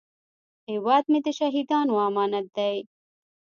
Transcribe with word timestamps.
هیواد 0.69 1.03
مې 1.11 1.19
د 1.25 1.27
شهیدانو 1.37 1.93
امانت 2.07 2.47
دی 2.57 2.75